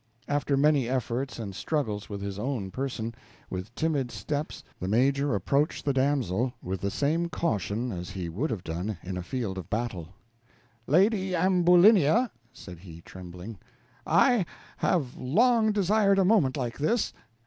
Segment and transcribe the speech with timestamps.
[0.27, 3.13] After many efforts and struggles with his own person,
[3.51, 8.49] with timid steps the Major approached the damsel, with the same caution as he would
[8.49, 10.15] have done in a field of battle.
[10.87, 13.59] "Lady Ambulinia," said he, trembling,
[14.03, 14.43] "I
[14.77, 17.13] have long desired a moment like this.